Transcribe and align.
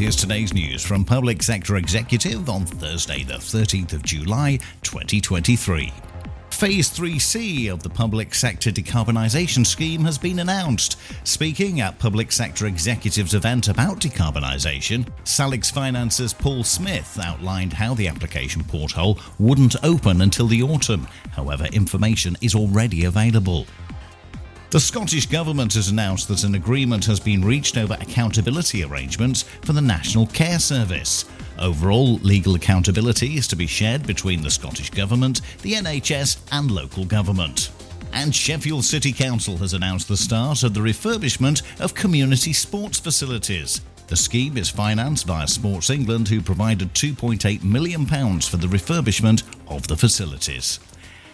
here's 0.00 0.16
today's 0.16 0.54
news 0.54 0.82
from 0.82 1.04
Public 1.04 1.42
Sector 1.42 1.76
Executive 1.76 2.48
on 2.48 2.64
Thursday, 2.64 3.22
the 3.22 3.34
13th 3.34 3.92
of 3.92 4.02
July, 4.02 4.58
2023. 4.80 5.92
Phase 6.48 6.88
3C 6.88 7.70
of 7.70 7.82
the 7.82 7.90
Public 7.90 8.34
Sector 8.34 8.70
Decarbonisation 8.70 9.66
Scheme 9.66 10.02
has 10.06 10.16
been 10.16 10.38
announced. 10.38 10.96
Speaking 11.24 11.82
at 11.82 11.98
Public 11.98 12.32
Sector 12.32 12.66
Executives 12.66 13.34
event 13.34 13.68
about 13.68 14.00
decarbonisation, 14.00 15.06
Salix 15.24 15.70
Finance's 15.70 16.32
Paul 16.32 16.64
Smith 16.64 17.18
outlined 17.22 17.74
how 17.74 17.92
the 17.92 18.08
application 18.08 18.64
porthole 18.64 19.18
wouldn't 19.38 19.76
open 19.84 20.22
until 20.22 20.46
the 20.46 20.62
autumn. 20.62 21.06
However, 21.32 21.66
information 21.72 22.38
is 22.40 22.54
already 22.54 23.04
available. 23.04 23.66
The 24.70 24.78
Scottish 24.78 25.26
Government 25.26 25.74
has 25.74 25.88
announced 25.88 26.28
that 26.28 26.44
an 26.44 26.54
agreement 26.54 27.04
has 27.06 27.18
been 27.18 27.44
reached 27.44 27.76
over 27.76 27.94
accountability 27.94 28.84
arrangements 28.84 29.42
for 29.62 29.72
the 29.72 29.80
National 29.80 30.28
Care 30.28 30.60
Service. 30.60 31.24
Overall, 31.58 32.18
legal 32.18 32.54
accountability 32.54 33.36
is 33.36 33.48
to 33.48 33.56
be 33.56 33.66
shared 33.66 34.06
between 34.06 34.42
the 34.42 34.50
Scottish 34.50 34.90
Government, 34.90 35.40
the 35.62 35.72
NHS, 35.72 36.38
and 36.52 36.70
local 36.70 37.04
government. 37.04 37.72
And 38.12 38.32
Sheffield 38.32 38.84
City 38.84 39.10
Council 39.10 39.56
has 39.56 39.74
announced 39.74 40.06
the 40.06 40.16
start 40.16 40.62
of 40.62 40.72
the 40.72 40.80
refurbishment 40.80 41.62
of 41.80 41.96
community 41.96 42.52
sports 42.52 43.00
facilities. 43.00 43.80
The 44.06 44.16
scheme 44.16 44.56
is 44.56 44.70
financed 44.70 45.26
via 45.26 45.48
Sports 45.48 45.90
England, 45.90 46.28
who 46.28 46.40
provided 46.40 46.94
£2.8 46.94 47.64
million 47.64 48.06
for 48.06 48.56
the 48.56 48.68
refurbishment 48.68 49.42
of 49.66 49.88
the 49.88 49.96
facilities. 49.96 50.78